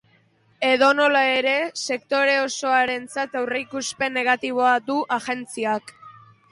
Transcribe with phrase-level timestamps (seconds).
[0.69, 1.53] Edonola ere,
[1.97, 5.97] sektore osoarentzat aurreikuspen negatiboa du agentziak.